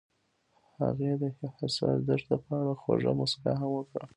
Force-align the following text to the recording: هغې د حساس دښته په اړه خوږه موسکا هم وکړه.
هغې 0.81 1.11
د 1.21 1.23
حساس 1.37 1.97
دښته 2.07 2.35
په 2.45 2.51
اړه 2.59 2.73
خوږه 2.81 3.11
موسکا 3.19 3.51
هم 3.61 3.69
وکړه. 3.75 4.05